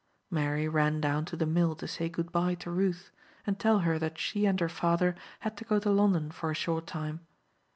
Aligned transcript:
Mary 0.31 0.67
ran 0.67 0.99
down 0.99 1.25
to 1.25 1.35
the 1.37 1.45
mill 1.45 1.75
to 1.75 1.87
say 1.87 2.09
good 2.09 2.31
bye 2.31 2.55
to 2.55 2.71
Ruth, 2.71 3.11
and 3.45 3.59
tell 3.59 3.81
her 3.81 3.99
that 3.99 4.17
she 4.17 4.47
and 4.47 4.59
her 4.59 4.67
father 4.67 5.13
had 5.41 5.55
to 5.57 5.63
go 5.63 5.77
to 5.77 5.91
London 5.91 6.31
for 6.31 6.49
a 6.49 6.55
short 6.55 6.87
time. 6.87 7.19